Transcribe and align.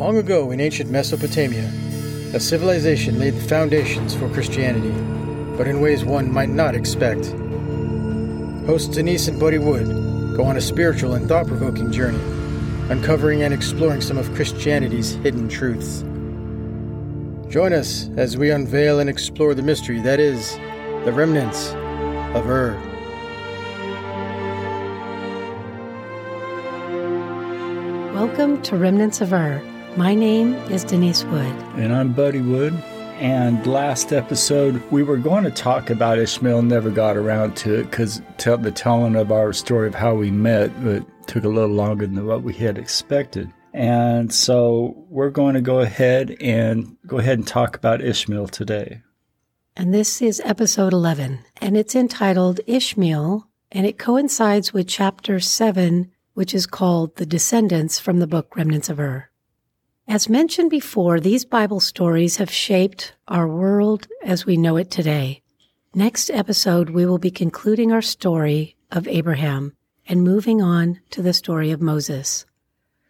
Long 0.00 0.16
ago 0.16 0.50
in 0.50 0.60
ancient 0.60 0.90
Mesopotamia, 0.90 1.70
a 2.32 2.40
civilization 2.40 3.18
laid 3.18 3.34
the 3.34 3.46
foundations 3.46 4.14
for 4.14 4.30
Christianity, 4.30 4.92
but 5.58 5.68
in 5.68 5.82
ways 5.82 6.06
one 6.06 6.32
might 6.32 6.48
not 6.48 6.74
expect. 6.74 7.26
Hosts 8.64 8.94
Denise 8.94 9.28
and 9.28 9.38
Buddy 9.38 9.58
Wood 9.58 9.86
go 10.38 10.44
on 10.44 10.56
a 10.56 10.60
spiritual 10.62 11.12
and 11.12 11.28
thought 11.28 11.46
provoking 11.46 11.92
journey, 11.92 12.18
uncovering 12.88 13.42
and 13.42 13.52
exploring 13.52 14.00
some 14.00 14.16
of 14.16 14.34
Christianity's 14.34 15.16
hidden 15.16 15.50
truths. 15.50 16.00
Join 17.52 17.74
us 17.74 18.08
as 18.16 18.38
we 18.38 18.50
unveil 18.50 19.00
and 19.00 19.10
explore 19.10 19.52
the 19.52 19.60
mystery 19.60 20.00
that 20.00 20.18
is 20.18 20.54
the 21.04 21.12
remnants 21.12 21.72
of 22.34 22.48
Ur. 22.48 22.72
Welcome 28.14 28.62
to 28.62 28.78
Remnants 28.78 29.20
of 29.20 29.34
Ur. 29.34 29.69
My 29.96 30.14
name 30.14 30.54
is 30.70 30.84
Denise 30.84 31.24
Wood. 31.24 31.52
And 31.74 31.92
I'm 31.92 32.12
Buddy 32.12 32.40
Wood. 32.40 32.74
And 33.18 33.66
last 33.66 34.12
episode, 34.12 34.80
we 34.92 35.02
were 35.02 35.16
going 35.16 35.42
to 35.42 35.50
talk 35.50 35.90
about 35.90 36.16
Ishmael, 36.16 36.62
never 36.62 36.90
got 36.90 37.16
around 37.16 37.56
to 37.58 37.80
it 37.80 37.90
because 37.90 38.22
tell 38.38 38.56
the 38.56 38.70
telling 38.70 39.16
of 39.16 39.32
our 39.32 39.52
story 39.52 39.88
of 39.88 39.96
how 39.96 40.14
we 40.14 40.30
met, 40.30 40.70
but 40.84 41.04
took 41.26 41.42
a 41.42 41.48
little 41.48 41.74
longer 41.74 42.06
than 42.06 42.24
what 42.24 42.44
we 42.44 42.54
had 42.54 42.78
expected. 42.78 43.52
And 43.74 44.32
so 44.32 44.94
we're 45.08 45.30
going 45.30 45.54
to 45.54 45.60
go 45.60 45.80
ahead 45.80 46.36
and 46.40 46.96
go 47.04 47.18
ahead 47.18 47.38
and 47.38 47.46
talk 47.46 47.76
about 47.76 48.00
Ishmael 48.00 48.46
today. 48.46 49.02
And 49.76 49.92
this 49.92 50.22
is 50.22 50.40
episode 50.44 50.92
11, 50.92 51.40
and 51.60 51.76
it's 51.76 51.96
entitled 51.96 52.60
Ishmael, 52.66 53.48
and 53.72 53.86
it 53.86 53.98
coincides 53.98 54.72
with 54.72 54.86
chapter 54.86 55.40
7, 55.40 56.12
which 56.34 56.54
is 56.54 56.66
called 56.66 57.16
The 57.16 57.26
Descendants 57.26 57.98
from 57.98 58.20
the 58.20 58.28
book 58.28 58.54
Remnants 58.54 58.88
of 58.88 59.00
Ur. 59.00 59.29
As 60.10 60.28
mentioned 60.28 60.70
before, 60.70 61.20
these 61.20 61.44
Bible 61.44 61.78
stories 61.78 62.38
have 62.38 62.50
shaped 62.50 63.14
our 63.28 63.46
world 63.46 64.08
as 64.24 64.44
we 64.44 64.56
know 64.56 64.76
it 64.76 64.90
today. 64.90 65.40
Next 65.94 66.30
episode, 66.30 66.90
we 66.90 67.06
will 67.06 67.18
be 67.18 67.30
concluding 67.30 67.92
our 67.92 68.02
story 68.02 68.76
of 68.90 69.06
Abraham 69.06 69.72
and 70.08 70.24
moving 70.24 70.60
on 70.60 70.98
to 71.10 71.22
the 71.22 71.32
story 71.32 71.70
of 71.70 71.80
Moses. 71.80 72.44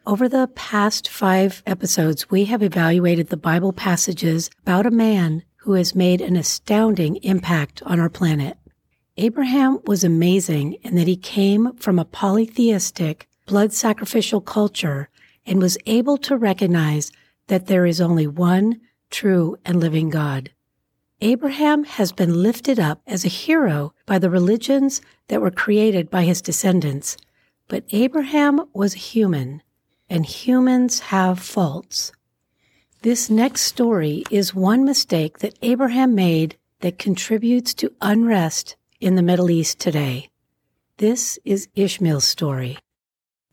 Over 0.07 0.29
the 0.29 0.51
past 0.55 1.09
five 1.09 1.63
episodes, 1.67 2.31
we 2.31 2.45
have 2.45 2.63
evaluated 2.63 3.29
the 3.29 3.39
Bible 3.39 3.73
passages 3.73 4.51
about 4.61 4.85
a 4.85 4.91
man 4.91 5.43
who 5.61 5.73
has 5.73 5.95
made 5.95 6.21
an 6.21 6.37
astounding 6.37 7.17
impact 7.23 7.83
on 7.87 7.99
our 7.99 8.11
planet. 8.11 8.59
Abraham 9.17 9.79
was 9.87 10.05
amazing 10.05 10.75
in 10.83 10.97
that 10.97 11.09
he 11.09 11.17
came 11.17 11.75
from 11.77 11.99
a 11.99 12.05
polytheistic, 12.05 13.27
blood 13.47 13.73
sacrificial 13.73 14.43
culture 14.43 15.09
and 15.51 15.61
was 15.61 15.77
able 15.87 16.17
to 16.17 16.37
recognize 16.37 17.11
that 17.49 17.67
there 17.67 17.85
is 17.85 18.01
only 18.01 18.27
one 18.27 18.81
true 19.11 19.57
and 19.65 19.81
living 19.81 20.09
God. 20.09 20.53
Abraham 21.21 21.83
has 21.85 22.13
been 22.13 22.41
lifted 22.41 22.79
up 22.79 23.03
as 23.07 23.25
a 23.25 23.29
hero 23.29 23.93
by 24.07 24.19
the 24.19 24.31
religions 24.31 25.03
that 25.27 25.43
were 25.43 25.51
created 25.51 26.09
by 26.09 26.23
his 26.23 26.41
descendants, 26.41 27.17
but 27.67 27.85
Abraham 27.91 28.65
was 28.73 28.95
a 28.95 28.99
human, 28.99 29.61
and 30.09 30.25
humans 30.25 31.01
have 31.01 31.41
faults. 31.41 32.13
This 33.03 33.29
next 33.29 33.63
story 33.63 34.25
is 34.31 34.55
one 34.55 34.85
mistake 34.85 35.41
that 35.41 35.59
Abraham 35.63 36.15
made 36.15 36.57
that 36.79 36.99
contributes 36.99 37.75
to 37.75 37.93
unrest 38.01 38.77
in 39.01 39.17
the 39.17 39.23
Middle 39.23 39.51
East 39.51 39.81
today. 39.81 40.31
This 40.99 41.39
is 41.45 41.69
Ishmael's 41.75 42.25
story. 42.25 42.79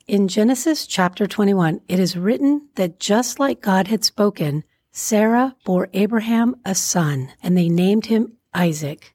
In 0.07 0.29
Genesis 0.29 0.87
chapter 0.87 1.27
21, 1.27 1.81
it 1.89 1.99
is 1.99 2.15
written 2.15 2.69
that 2.75 2.97
just 2.97 3.41
like 3.41 3.59
God 3.59 3.89
had 3.89 4.05
spoken, 4.05 4.63
Sarah 4.89 5.57
bore 5.65 5.89
Abraham 5.91 6.55
a 6.63 6.75
son, 6.75 7.33
and 7.43 7.57
they 7.57 7.67
named 7.67 8.05
him 8.05 8.37
Isaac. 8.53 9.13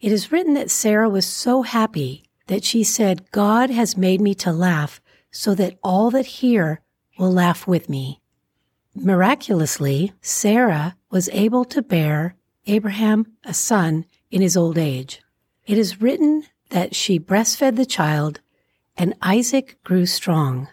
It 0.00 0.10
is 0.10 0.32
written 0.32 0.54
that 0.54 0.72
Sarah 0.72 1.08
was 1.08 1.24
so 1.24 1.62
happy 1.62 2.24
that 2.48 2.64
she 2.64 2.82
said, 2.82 3.30
God 3.30 3.70
has 3.70 3.96
made 3.96 4.20
me 4.20 4.34
to 4.42 4.50
laugh 4.50 5.00
so 5.30 5.54
that 5.54 5.78
all 5.84 6.10
that 6.10 6.26
hear 6.26 6.80
will 7.16 7.32
laugh 7.32 7.68
with 7.68 7.88
me. 7.88 8.20
Miraculously, 8.96 10.14
Sarah 10.20 10.96
was 11.12 11.28
able 11.28 11.64
to 11.66 11.80
bear 11.80 12.34
Abraham 12.66 13.34
a 13.44 13.54
son 13.54 14.06
in 14.32 14.42
his 14.42 14.56
old 14.56 14.78
age. 14.78 15.22
It 15.64 15.78
is 15.78 16.02
written 16.02 16.42
that 16.70 16.96
she 16.96 17.20
breastfed 17.20 17.76
the 17.76 17.86
child 17.86 18.40
and 19.02 19.16
Isaac 19.20 19.78
grew 19.82 20.06
strong. 20.06 20.68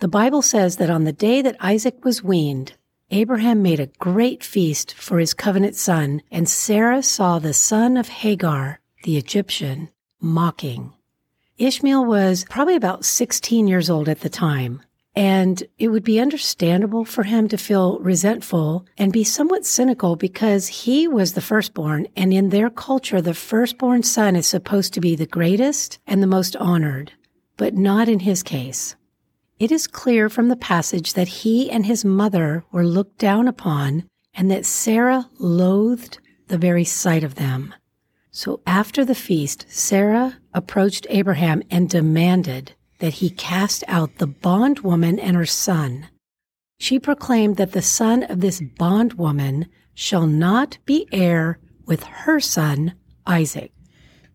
The 0.00 0.08
Bible 0.08 0.42
says 0.42 0.76
that 0.76 0.90
on 0.90 1.04
the 1.04 1.12
day 1.26 1.40
that 1.40 1.56
Isaac 1.58 2.04
was 2.04 2.22
weaned, 2.22 2.74
Abraham 3.10 3.62
made 3.62 3.80
a 3.80 3.86
great 3.98 4.44
feast 4.44 4.92
for 4.92 5.18
his 5.18 5.32
covenant 5.32 5.74
son, 5.74 6.20
and 6.30 6.50
Sarah 6.50 7.02
saw 7.02 7.38
the 7.38 7.54
son 7.54 7.96
of 7.96 8.08
Hagar, 8.08 8.80
the 9.04 9.16
Egyptian, 9.16 9.88
mocking. 10.20 10.92
Ishmael 11.56 12.04
was 12.04 12.44
probably 12.50 12.76
about 12.76 13.06
16 13.06 13.66
years 13.66 13.88
old 13.88 14.10
at 14.10 14.20
the 14.20 14.28
time, 14.28 14.82
and 15.14 15.62
it 15.78 15.88
would 15.88 16.04
be 16.04 16.20
understandable 16.20 17.06
for 17.06 17.22
him 17.22 17.48
to 17.48 17.56
feel 17.56 17.98
resentful 18.00 18.84
and 18.98 19.14
be 19.14 19.24
somewhat 19.24 19.64
cynical 19.64 20.14
because 20.14 20.68
he 20.84 21.08
was 21.08 21.32
the 21.32 21.40
firstborn, 21.40 22.06
and 22.14 22.34
in 22.34 22.50
their 22.50 22.68
culture, 22.68 23.22
the 23.22 23.32
firstborn 23.32 24.02
son 24.02 24.36
is 24.36 24.46
supposed 24.46 24.92
to 24.92 25.00
be 25.00 25.16
the 25.16 25.24
greatest 25.24 25.98
and 26.06 26.22
the 26.22 26.26
most 26.26 26.54
honored 26.56 27.12
but 27.56 27.74
not 27.74 28.08
in 28.08 28.20
his 28.20 28.42
case. 28.42 28.96
It 29.58 29.72
is 29.72 29.86
clear 29.86 30.28
from 30.28 30.48
the 30.48 30.56
passage 30.56 31.14
that 31.14 31.28
he 31.28 31.70
and 31.70 31.86
his 31.86 32.04
mother 32.04 32.64
were 32.72 32.84
looked 32.86 33.18
down 33.18 33.48
upon 33.48 34.04
and 34.34 34.50
that 34.50 34.66
Sarah 34.66 35.30
loathed 35.38 36.18
the 36.48 36.58
very 36.58 36.84
sight 36.84 37.24
of 37.24 37.36
them. 37.36 37.74
So 38.30 38.60
after 38.66 39.04
the 39.04 39.14
feast, 39.14 39.64
Sarah 39.68 40.36
approached 40.52 41.06
Abraham 41.08 41.62
and 41.70 41.88
demanded 41.88 42.74
that 42.98 43.14
he 43.14 43.30
cast 43.30 43.82
out 43.88 44.18
the 44.18 44.26
bondwoman 44.26 45.18
and 45.18 45.36
her 45.36 45.46
son. 45.46 46.08
She 46.78 46.98
proclaimed 46.98 47.56
that 47.56 47.72
the 47.72 47.80
son 47.80 48.24
of 48.24 48.40
this 48.40 48.60
bondwoman 48.60 49.68
shall 49.94 50.26
not 50.26 50.76
be 50.84 51.08
heir 51.12 51.58
with 51.86 52.02
her 52.02 52.38
son, 52.40 52.94
Isaac. 53.26 53.72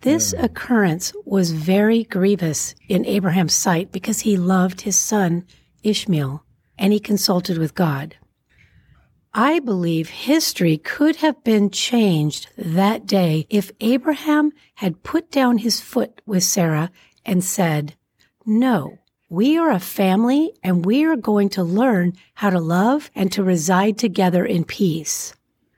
This 0.02 0.34
yeah. 0.34 0.46
occurrence 0.46 1.14
was 1.26 1.52
very 1.52 2.04
grievous 2.04 2.76
in 2.90 3.06
Abraham's 3.06 3.54
sight 3.54 3.92
because 3.92 4.22
he 4.22 4.36
loved 4.36 4.82
his 4.82 4.96
son 4.96 5.46
Ishmael 5.84 6.44
and 6.78 6.92
he 6.92 7.00
consulted 7.00 7.58
with 7.58 7.76
God. 7.76 8.16
I 9.34 9.60
believe 9.60 10.10
history 10.10 10.78
could 10.78 11.18
have 11.18 11.42
been 11.44 11.70
changed 11.70 12.50
that 12.58 13.06
day 13.06 13.48
if 13.50 13.72
Abraham 13.80 14.52
had 14.76 15.04
put 15.04 15.32
down 15.32 15.60
his 15.60 15.80
foot 15.80 16.22
with 16.26 16.44
Sarah 16.44 16.92
and 17.26 17.44
said, 17.44 17.96
No, 18.46 18.98
we 19.30 19.58
are 19.58 19.72
a 19.72 19.80
family 19.80 20.52
and 20.62 20.86
we 20.86 21.06
are 21.06 21.16
going 21.16 21.48
to 21.50 21.64
learn 21.64 22.14
how 22.34 22.50
to 22.50 22.60
love 22.60 23.10
and 23.16 23.32
to 23.32 23.44
reside 23.44 23.98
together 23.98 24.46
in 24.46 24.66
peace. 24.66 25.34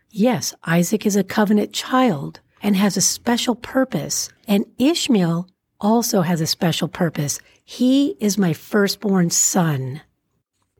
Yes, 0.09 0.55
Isaac 0.63 1.05
is 1.05 1.15
a 1.15 1.23
covenant 1.23 1.73
child, 1.73 2.39
and 2.63 2.75
has 2.75 2.97
a 2.97 3.01
special 3.01 3.53
purpose. 3.53 4.29
And 4.47 4.65
Ishmael 4.79 5.47
also 5.79 6.21
has 6.21 6.41
a 6.41 6.47
special 6.47 6.87
purpose. 6.87 7.39
He 7.63 8.15
is 8.19 8.37
my 8.37 8.53
firstborn 8.53 9.29
son. 9.29 10.01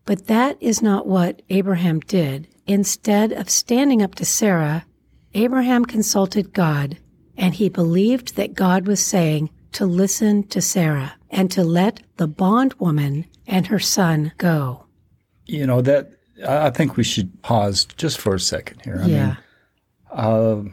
But 0.06 0.28
that 0.28 0.58
is 0.62 0.82
not 0.82 1.06
what 1.06 1.42
Abraham 1.50 2.00
did. 2.00 2.48
Instead 2.66 3.34
of 3.34 3.50
standing 3.50 4.02
up 4.02 4.16
to 4.16 4.26
Sarah, 4.26 4.86
Abraham 5.34 5.86
consulted 5.86 6.54
God 6.54 6.98
and 7.38 7.54
he 7.54 7.70
believed 7.70 8.36
that 8.36 8.54
God 8.54 8.88
was 8.88 9.04
saying 9.04 9.50
to 9.74 9.86
listen 9.86 10.44
to 10.48 10.62
Sarah 10.62 11.16
and 11.30 11.52
to 11.52 11.64
let 11.64 12.02
the 12.18 12.28
bondwoman 12.28 13.26
and 13.48 13.68
her 13.68 13.80
son 13.80 14.32
go. 14.38 14.86
You 15.46 15.66
know, 15.66 15.82
that 15.82 16.12
I 16.48 16.70
think 16.70 16.96
we 16.96 17.04
should 17.04 17.42
pause 17.42 17.86
just 17.98 18.20
for 18.20 18.36
a 18.36 18.40
second 18.40 18.82
here. 18.84 19.02
I 19.04 19.08
yeah. 19.08 19.28
Mean, 19.28 19.38
uh, 20.12 20.64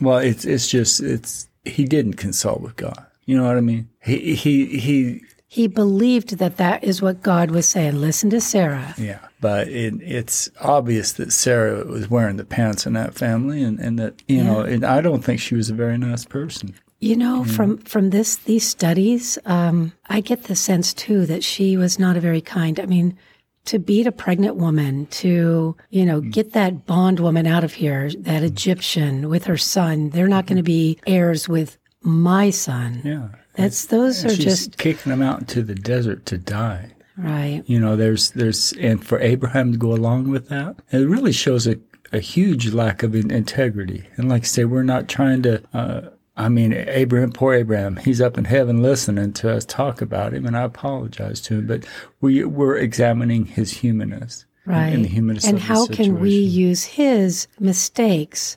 well, 0.00 0.18
it's 0.18 0.44
it's 0.44 0.68
just 0.68 1.00
it's 1.00 1.48
he 1.64 1.84
didn't 1.84 2.14
consult 2.14 2.60
with 2.60 2.76
God. 2.76 3.06
You 3.26 3.36
know 3.36 3.44
what 3.44 3.56
I 3.56 3.60
mean? 3.60 3.88
He 4.02 4.34
he 4.34 4.78
he 4.78 5.22
he 5.46 5.66
believed 5.66 6.38
that 6.38 6.58
that 6.58 6.84
is 6.84 7.02
what 7.02 7.22
God 7.22 7.50
was 7.50 7.68
saying. 7.68 8.00
Listen 8.00 8.30
to 8.30 8.40
Sarah. 8.40 8.94
Yeah, 8.96 9.18
but 9.40 9.68
it, 9.68 9.94
it's 10.00 10.48
obvious 10.60 11.12
that 11.14 11.32
Sarah 11.32 11.84
was 11.84 12.08
wearing 12.08 12.36
the 12.36 12.44
pants 12.44 12.86
in 12.86 12.92
that 12.92 13.14
family, 13.14 13.62
and, 13.62 13.78
and 13.80 13.98
that 13.98 14.22
you 14.28 14.38
yeah. 14.38 14.44
know, 14.44 14.60
and 14.60 14.84
I 14.84 15.00
don't 15.00 15.24
think 15.24 15.40
she 15.40 15.54
was 15.54 15.68
a 15.68 15.74
very 15.74 15.98
nice 15.98 16.24
person. 16.24 16.74
You 17.00 17.16
know, 17.16 17.44
from 17.44 17.78
from 17.78 18.10
this 18.10 18.36
these 18.36 18.66
studies, 18.66 19.38
um, 19.46 19.92
I 20.08 20.20
get 20.20 20.44
the 20.44 20.54
sense 20.56 20.92
too 20.92 21.26
that 21.26 21.42
she 21.42 21.76
was 21.76 21.98
not 21.98 22.16
a 22.16 22.20
very 22.20 22.40
kind. 22.40 22.78
I 22.78 22.86
mean, 22.86 23.16
to 23.66 23.78
beat 23.78 24.06
a 24.06 24.12
pregnant 24.12 24.56
woman, 24.56 25.06
to, 25.06 25.76
you 25.90 26.04
know, 26.04 26.20
mm. 26.20 26.30
get 26.32 26.52
that 26.52 26.86
bond 26.86 27.20
woman 27.20 27.46
out 27.46 27.64
of 27.64 27.74
here, 27.74 28.10
that 28.18 28.42
mm. 28.42 28.46
Egyptian 28.46 29.28
with 29.28 29.44
her 29.44 29.56
son. 29.56 30.10
They're 30.10 30.28
not 30.28 30.46
going 30.46 30.56
to 30.56 30.62
be 30.62 30.98
heirs 31.06 31.48
with 31.48 31.78
my 32.02 32.50
son. 32.50 33.02
Yeah. 33.04 33.28
That's 33.54 33.86
those 33.86 34.22
and 34.22 34.32
are 34.32 34.36
just 34.36 34.78
kicking 34.78 35.10
them 35.10 35.22
out 35.22 35.40
into 35.40 35.62
the 35.62 35.74
desert 35.74 36.24
to 36.26 36.38
die. 36.38 36.92
Right. 37.16 37.62
You 37.66 37.78
know, 37.78 37.96
there's 37.96 38.30
there's 38.30 38.72
and 38.74 39.04
for 39.04 39.20
Abraham 39.20 39.72
to 39.72 39.78
go 39.78 39.92
along 39.92 40.30
with 40.30 40.48
that, 40.48 40.76
it 40.90 40.98
really 40.98 41.32
shows 41.32 41.66
a, 41.66 41.76
a 42.12 42.20
huge 42.20 42.72
lack 42.72 43.02
of 43.02 43.14
integrity. 43.14 44.08
And 44.16 44.28
like 44.28 44.42
I 44.42 44.46
say, 44.46 44.64
we're 44.64 44.82
not 44.82 45.08
trying 45.08 45.42
to. 45.42 45.62
Uh, 45.74 46.00
I 46.36 46.48
mean, 46.48 46.72
Abraham, 46.72 47.32
poor 47.32 47.54
Abraham, 47.54 47.96
he's 47.96 48.20
up 48.20 48.38
in 48.38 48.44
heaven 48.44 48.82
listening 48.82 49.32
to 49.34 49.52
us 49.54 49.64
talk 49.64 50.00
about 50.00 50.32
him, 50.32 50.46
and 50.46 50.56
I 50.56 50.62
apologize 50.62 51.40
to 51.42 51.58
him. 51.58 51.66
But 51.66 51.84
we 52.20 52.44
we're 52.44 52.76
examining 52.76 53.44
his 53.46 53.78
humanness, 53.78 54.46
Right. 54.64 54.86
and, 54.86 54.94
and 54.96 55.04
the 55.04 55.08
humanness. 55.08 55.44
and 55.46 55.58
how 55.58 55.86
can 55.86 56.18
we 56.20 56.30
use 56.34 56.84
his 56.84 57.46
mistakes 57.58 58.56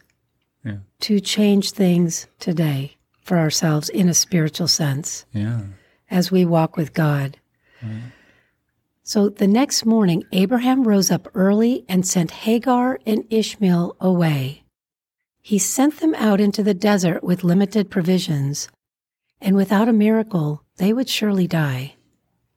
Yeah. 0.64 0.78
to 1.02 1.20
change 1.20 1.72
things 1.72 2.28
today 2.40 2.96
for 3.22 3.38
ourselves 3.38 3.90
in 3.90 4.08
a 4.08 4.14
spiritual 4.14 4.68
sense 4.68 5.26
Yeah. 5.34 5.62
as 6.10 6.32
we 6.32 6.46
walk 6.46 6.78
with 6.78 6.94
God? 6.94 7.38
So 9.06 9.28
the 9.28 9.48
next 9.48 9.86
morning, 9.86 10.24
Abraham 10.32 10.88
rose 10.88 11.12
up 11.12 11.28
early 11.36 11.84
and 11.90 12.08
sent 12.08 12.32
Hagar 12.32 13.00
and 13.06 13.26
Ishmael 13.30 13.98
away. 14.00 14.63
He 15.46 15.60
sent 15.60 16.00
them 16.00 16.16
out 16.16 16.40
into 16.40 16.64
the 16.64 16.74
desert 16.74 17.22
with 17.22 17.44
limited 17.44 17.92
provisions, 17.92 18.70
and 19.42 19.58
without 19.58 19.90
a 19.90 19.94
miracle, 19.94 20.64
they 20.78 20.94
would 20.94 21.10
surely 21.10 21.48
die. 21.48 21.96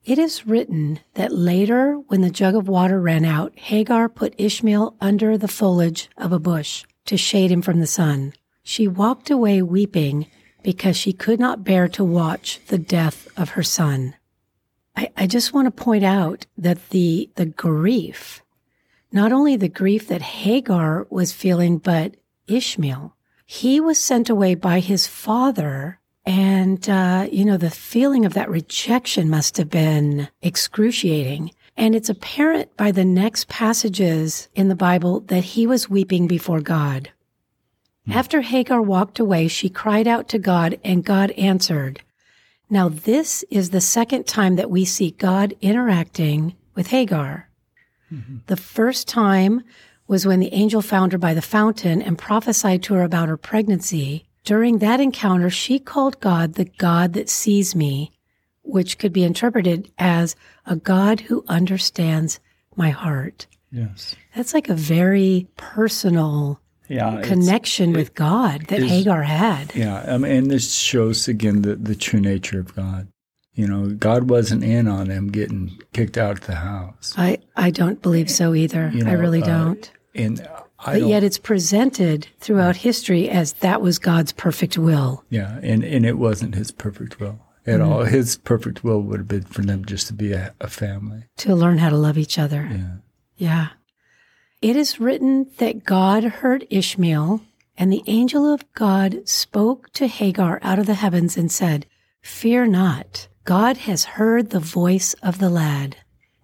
It 0.04 0.20
is 0.20 0.46
written 0.46 1.00
that 1.14 1.32
later, 1.32 1.94
when 2.06 2.20
the 2.20 2.30
jug 2.30 2.54
of 2.54 2.68
water 2.68 3.00
ran 3.00 3.24
out, 3.24 3.58
Hagar 3.58 4.08
put 4.08 4.36
Ishmael 4.38 4.94
under 5.00 5.36
the 5.36 5.48
foliage 5.48 6.08
of 6.16 6.30
a 6.30 6.38
bush 6.38 6.84
to 7.06 7.16
shade 7.16 7.50
him 7.50 7.60
from 7.60 7.80
the 7.80 7.88
sun. 7.88 8.32
She 8.62 8.86
walked 8.86 9.30
away 9.30 9.62
weeping 9.62 10.28
because 10.62 10.96
she 10.96 11.12
could 11.12 11.40
not 11.40 11.64
bear 11.64 11.88
to 11.88 12.04
watch 12.04 12.60
the 12.68 12.78
death 12.78 13.26
of 13.36 13.50
her 13.50 13.64
son. 13.64 14.14
I, 14.94 15.10
I 15.16 15.26
just 15.26 15.52
want 15.52 15.66
to 15.66 15.84
point 15.84 16.04
out 16.04 16.46
that 16.56 16.90
the 16.90 17.30
the 17.34 17.46
grief, 17.46 18.44
not 19.10 19.32
only 19.32 19.56
the 19.56 19.68
grief 19.68 20.06
that 20.06 20.22
Hagar 20.22 21.08
was 21.10 21.32
feeling, 21.32 21.78
but 21.78 22.14
Ishmael, 22.46 23.14
he 23.44 23.80
was 23.80 23.98
sent 23.98 24.28
away 24.28 24.54
by 24.54 24.80
his 24.80 25.06
father, 25.06 26.00
and 26.24 26.88
uh, 26.88 27.28
you 27.30 27.44
know 27.44 27.56
the 27.56 27.70
feeling 27.70 28.24
of 28.24 28.34
that 28.34 28.50
rejection 28.50 29.30
must 29.30 29.56
have 29.56 29.70
been 29.70 30.28
excruciating. 30.42 31.52
And 31.76 31.94
it's 31.94 32.08
apparent 32.08 32.74
by 32.76 32.90
the 32.90 33.04
next 33.04 33.48
passages 33.48 34.48
in 34.54 34.68
the 34.68 34.74
Bible 34.74 35.20
that 35.20 35.44
he 35.44 35.66
was 35.66 35.90
weeping 35.90 36.26
before 36.26 36.60
God. 36.60 37.10
After 38.08 38.40
Hagar 38.40 38.80
walked 38.80 39.18
away, 39.18 39.48
she 39.48 39.68
cried 39.68 40.06
out 40.06 40.28
to 40.28 40.38
God, 40.38 40.78
and 40.84 41.04
God 41.04 41.32
answered. 41.32 42.02
Now, 42.70 42.88
this 42.88 43.44
is 43.50 43.70
the 43.70 43.80
second 43.80 44.26
time 44.26 44.56
that 44.56 44.70
we 44.70 44.84
see 44.84 45.10
God 45.12 45.54
interacting 45.60 46.54
with 46.74 46.88
Hagar. 46.88 47.48
The 48.46 48.56
first 48.56 49.08
time 49.08 49.62
was 50.08 50.26
when 50.26 50.40
the 50.40 50.52
angel 50.54 50.82
found 50.82 51.12
her 51.12 51.18
by 51.18 51.34
the 51.34 51.42
fountain 51.42 52.00
and 52.00 52.18
prophesied 52.18 52.82
to 52.84 52.94
her 52.94 53.02
about 53.02 53.28
her 53.28 53.36
pregnancy. 53.36 54.26
During 54.44 54.78
that 54.78 55.00
encounter, 55.00 55.50
she 55.50 55.78
called 55.78 56.20
God 56.20 56.54
the 56.54 56.66
God 56.66 57.14
that 57.14 57.28
sees 57.28 57.74
me, 57.74 58.12
which 58.62 58.98
could 58.98 59.12
be 59.12 59.24
interpreted 59.24 59.90
as 59.98 60.36
a 60.64 60.76
God 60.76 61.20
who 61.22 61.44
understands 61.48 62.38
my 62.76 62.90
heart. 62.90 63.46
Yes. 63.72 64.14
That's 64.34 64.54
like 64.54 64.68
a 64.68 64.74
very 64.74 65.48
personal 65.56 66.60
Yeah. 66.88 67.20
connection 67.22 67.92
with 67.92 68.14
God 68.14 68.66
that 68.68 68.82
Hagar 68.82 69.22
had. 69.24 69.74
Yeah, 69.74 70.04
I 70.06 70.18
mean, 70.18 70.30
and 70.30 70.50
this 70.50 70.72
shows 70.72 71.26
again 71.26 71.62
the, 71.62 71.74
the 71.74 71.96
true 71.96 72.20
nature 72.20 72.60
of 72.60 72.74
God. 72.76 73.08
You 73.54 73.66
know, 73.66 73.88
God 73.88 74.28
wasn't 74.30 74.62
in 74.62 74.86
on 74.86 75.08
them 75.08 75.28
getting 75.28 75.78
kicked 75.94 76.18
out 76.18 76.38
of 76.40 76.46
the 76.46 76.56
house. 76.56 77.14
I, 77.16 77.38
I 77.56 77.70
don't 77.70 78.02
believe 78.02 78.30
so 78.30 78.54
either. 78.54 78.92
You 78.94 79.06
I 79.06 79.12
really 79.12 79.42
uh, 79.42 79.46
don't. 79.46 79.90
And 80.16 80.48
I 80.78 80.98
But 81.00 81.08
yet 81.08 81.22
it's 81.24 81.38
presented 81.38 82.26
throughout 82.40 82.76
history 82.76 83.28
as 83.28 83.54
that 83.54 83.80
was 83.82 83.98
God's 83.98 84.32
perfect 84.32 84.76
will. 84.78 85.24
yeah, 85.30 85.58
and, 85.62 85.84
and 85.84 86.04
it 86.06 86.18
wasn't 86.18 86.54
his 86.54 86.70
perfect 86.70 87.20
will 87.20 87.38
at 87.66 87.80
Mm-hmm. 87.80 87.92
all. 87.92 88.04
His 88.04 88.36
perfect 88.38 88.84
will 88.84 89.00
would 89.02 89.18
have 89.20 89.28
been 89.28 89.42
for 89.44 89.62
them 89.62 89.84
just 89.84 90.06
to 90.08 90.12
be 90.12 90.32
a, 90.32 90.54
a 90.60 90.68
family. 90.68 91.24
to 91.38 91.54
learn 91.54 91.78
how 91.78 91.90
to 91.90 91.96
love 91.96 92.18
each 92.18 92.38
other. 92.38 92.68
Yeah. 92.70 92.96
Yeah. 93.36 93.68
It 94.62 94.76
is 94.76 94.98
written 95.00 95.50
that 95.58 95.84
God 95.84 96.24
heard 96.24 96.66
Ishmael, 96.70 97.40
and 97.76 97.92
the 97.92 98.02
angel 98.06 98.50
of 98.52 98.64
God 98.72 99.28
spoke 99.28 99.92
to 99.94 100.06
Hagar 100.06 100.58
out 100.62 100.78
of 100.78 100.86
the 100.86 100.94
heavens 100.94 101.36
and 101.36 101.52
said, 101.52 101.84
Fear 102.22 102.66
not, 102.68 103.28
God 103.44 103.76
has 103.78 104.04
heard 104.04 104.50
the 104.50 104.60
voice 104.60 105.14
of 105.22 105.38
the 105.38 105.50
lad. 105.50 105.96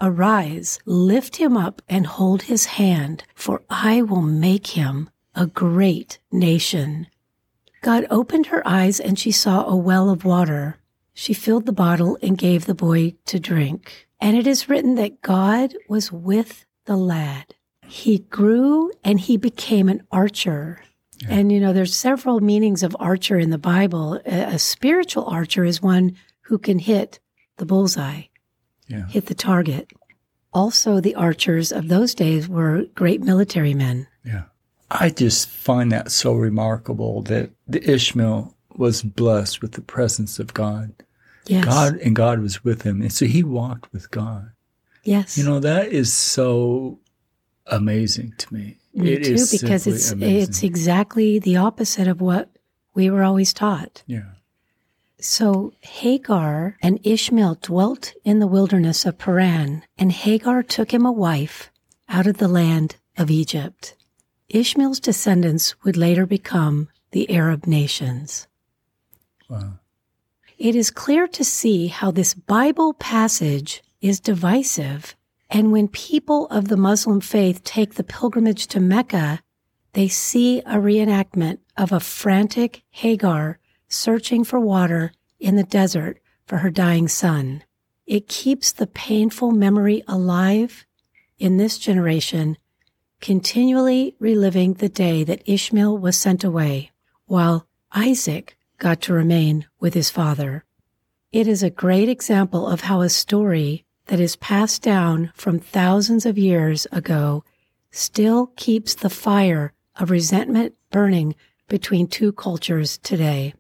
Arise, 0.05 0.81
lift 0.85 1.37
him 1.37 1.57
up 1.57 1.81
and 1.89 2.07
hold 2.07 2.43
his 2.43 2.65
hand, 2.65 3.23
for 3.37 3.63
I 3.71 4.03
will 4.03 4.21
make 4.21 4.67
him 4.67 5.09
a 5.37 5.47
great 5.47 6.19
nation. 6.33 7.07
God 7.83 8.07
opened 8.11 8.47
her 8.47 8.67
eyes 8.67 8.99
and 8.99 9.17
she 9.17 9.31
saw 9.31 9.65
a 9.65 9.77
well 9.77 10.11
of 10.11 10.25
water. 10.25 10.79
She 11.15 11.35
filled 11.35 11.67
the 11.67 11.73
bottle 11.73 12.19
and 12.21 12.37
gave 12.37 12.67
the 12.67 12.75
boy 12.75 13.15
to 13.27 13.39
drink. 13.39 14.09
And 14.21 14.37
it 14.37 14.47
is 14.47 14.69
written 14.69 14.97
that 14.97 15.23
God 15.23 15.75
was 15.89 16.11
with 16.11 16.65
the 16.87 16.97
lad. 16.97 17.55
He 17.87 18.19
grew 18.19 18.91
and 19.05 19.21
he 19.21 19.37
became 19.37 19.89
an 19.89 20.03
archer. 20.11 20.83
And 21.29 21.53
you 21.53 21.61
know, 21.61 21.73
there's 21.73 21.95
several 21.95 22.41
meanings 22.41 22.83
of 22.83 22.97
archer 22.99 23.39
in 23.39 23.51
the 23.51 23.59
Bible. 23.59 24.15
A, 24.27 24.55
a 24.55 24.59
spiritual 24.59 25.27
archer 25.27 25.65
is 25.65 25.81
one 25.81 26.17
who 26.43 26.59
can 26.59 26.81
hit 26.81 27.21
the 27.59 27.67
bullseye, 27.67 28.23
Yeah. 28.93 29.07
hit 29.09 29.27
the 29.27 29.35
target. 29.35 29.91
Also, 30.53 31.01
the 31.01 31.15
archers 31.15 31.73
of 31.73 31.89
those 31.89 32.15
days 32.15 32.49
were 32.49 32.85
great 32.95 33.23
military 33.23 33.75
men. 33.75 34.07
Yeah. 34.25 34.43
I 34.91 35.09
just 35.09 35.49
find 35.49 35.91
that 35.93 36.11
so 36.13 36.35
remarkable 36.35 37.23
that 37.23 37.51
the 37.67 37.83
Ishmael 37.91 38.55
was 38.77 39.03
blessed 39.03 39.63
with 39.63 39.73
the 39.73 39.81
presence 39.81 40.39
of 40.39 40.53
God. 40.53 40.93
Yes. 41.47 41.65
God 41.65 41.97
and 41.99 42.15
God 42.15 42.41
was 42.41 42.63
with 42.63 42.83
him. 42.83 43.01
And 43.01 43.13
so 43.13 43.25
he 43.27 43.43
walked 43.43 43.91
with 43.93 44.11
God. 44.11 44.51
Yes. 45.05 45.39
You 45.39 45.45
know, 45.45 45.59
that 45.61 45.89
is 45.91 46.13
so 46.13 47.01
amazing 47.67 48.35
to 48.39 48.53
me. 48.55 48.79
Me 48.95 49.13
It 49.15 49.25
too, 49.25 49.33
is 49.35 49.51
because 49.61 49.87
it's 49.87 50.11
amazing. 50.13 50.43
it's 50.43 50.63
exactly 50.63 51.39
the 51.39 51.57
opposite 51.57 52.07
of 52.09 52.21
what 52.21 52.51
we 52.95 53.09
were 53.11 53.23
always 53.25 53.53
taught. 53.55 54.03
yeah. 54.07 54.25
So 55.23 55.73
Hagar 55.83 56.77
and 56.83 56.99
Ishmael 57.05 57.59
dwelt 57.63 58.13
in 58.25 58.41
the 58.41 58.49
wilderness 58.49 59.07
of 59.07 59.19
Paran, 59.19 59.85
and 59.97 60.11
Hagar 60.11 60.65
took 60.65 60.93
him 60.93 61.07
a 61.07 61.13
wife 61.13 61.71
out 62.09 62.27
of 62.27 62.39
the 62.39 62.49
land 62.49 62.97
of 63.17 63.31
Egypt. 63.31 63.95
Ishmael's 64.49 64.99
descendants 64.99 65.77
would 65.85 65.97
later 65.97 66.27
become 66.27 66.89
the 67.13 67.31
Arab 67.31 67.69
nations. 67.69 68.49
Wow. 69.49 69.75
It 70.59 70.75
is 70.75 70.91
clear 70.91 71.29
to 71.29 71.45
see 71.45 71.87
how 71.87 72.11
this 72.11 72.35
Bible 72.35 72.93
passage 72.95 73.81
is 74.01 74.19
divisive. 74.19 75.15
And 75.49 75.71
when 75.71 75.87
people 75.87 76.49
of 76.49 76.67
the 76.67 76.77
Muslim 76.77 77.21
faith 77.21 77.63
take 77.63 77.95
the 77.95 78.05
pilgrimage 78.05 78.67
to 78.69 78.81
Mecca, 78.81 79.41
they 79.93 80.09
see 80.09 80.61
a 80.61 80.79
reenactment 80.79 81.59
of 81.77 81.93
a 81.93 82.01
frantic 82.01 82.83
Hagar 82.91 83.61
searching 83.93 84.45
for 84.45 84.59
water 84.59 85.13
in 85.39 85.57
the 85.57 85.65
desert 85.65 86.19
for 86.47 86.59
her 86.59 86.71
dying 86.71 87.09
son. 87.09 87.63
It 88.07 88.29
keeps 88.29 88.73
the 88.73 88.87
painful 88.87 89.53
memory 89.53 90.03
alive 90.09 90.87
in 91.39 91.57
this 91.57 91.79
generation, 91.79 92.57
continually 93.21 94.17
reliving 94.19 94.75
the 94.75 94.89
day 94.89 95.25
that 95.25 95.43
Ishmael 95.45 95.99
was 95.99 96.17
sent 96.17 96.43
away, 96.45 96.91
while 97.27 97.67
Isaac 97.93 98.57
got 98.79 99.01
to 99.03 99.13
remain 99.13 99.67
with 99.79 99.95
his 99.95 100.11
father. 100.11 100.65
It 101.31 101.47
is 101.47 101.63
a 101.63 101.71
great 101.71 102.09
example 102.09 102.67
of 102.67 102.83
how 102.83 103.01
a 103.01 103.09
story 103.09 103.85
that 104.07 104.21
is 104.21 104.37
passed 104.37 104.83
down 104.83 105.33
from 105.35 105.59
thousands 105.59 106.27
of 106.27 106.37
years 106.37 106.87
ago 106.93 107.45
still 107.91 108.49
keeps 108.57 108.95
the 108.95 109.11
fire 109.11 109.73
of 109.97 110.11
resentment 110.11 110.75
burning 110.91 111.35
between 111.69 112.07
two 112.07 112.33
cultures 112.33 112.99
today. 112.99 113.55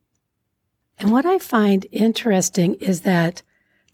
And 1.02 1.11
what 1.11 1.26
I 1.26 1.38
find 1.40 1.85
interesting 1.90 2.75
is 2.75 3.00
that 3.00 3.42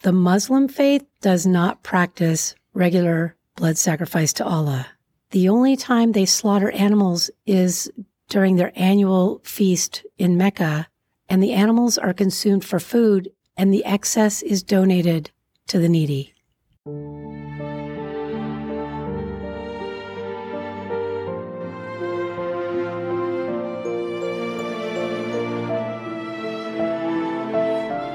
the 0.02 0.12
Muslim 0.12 0.68
faith 0.68 1.06
does 1.22 1.46
not 1.46 1.82
practice 1.82 2.54
regular 2.74 3.34
blood 3.56 3.78
sacrifice 3.78 4.34
to 4.34 4.44
Allah. 4.44 4.88
The 5.30 5.48
only 5.48 5.74
time 5.74 6.12
they 6.12 6.26
slaughter 6.26 6.70
animals 6.70 7.30
is 7.46 7.90
during 8.28 8.56
their 8.56 8.72
annual 8.76 9.40
feast 9.42 10.04
in 10.18 10.36
Mecca, 10.36 10.88
and 11.30 11.42
the 11.42 11.54
animals 11.54 11.96
are 11.96 12.12
consumed 12.12 12.66
for 12.66 12.78
food, 12.78 13.30
and 13.56 13.72
the 13.72 13.86
excess 13.86 14.42
is 14.42 14.62
donated 14.62 15.30
to 15.68 15.78
the 15.78 15.88
needy. 15.88 16.34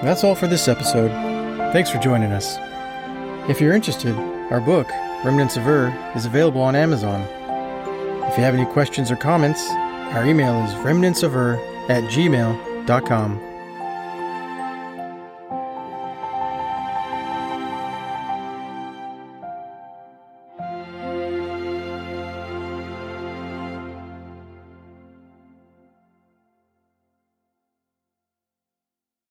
That's 0.03 0.25
all 0.25 0.35
for 0.35 0.47
this 0.47 0.67
episode. 0.67 1.11
Thanks 1.71 1.89
for 1.89 1.97
joining 1.97 2.33
us. 2.33 2.57
If 3.49 3.61
you're 3.61 3.73
interested, 3.73 4.13
our 4.51 4.59
book, 4.59 4.89
Remnants 5.23 5.55
of 5.55 5.65
Ur, 5.65 5.87
is 6.13 6.25
available 6.25 6.61
on 6.61 6.75
Amazon. 6.75 7.21
If 8.29 8.37
you 8.37 8.43
have 8.43 8.53
any 8.53 8.65
questions 8.65 9.09
or 9.09 9.15
comments, 9.15 9.65
our 9.71 10.25
email 10.25 10.61
is 10.65 10.73
remnantsofur 10.75 11.57
at 11.89 12.03
gmail.com. 12.03 13.52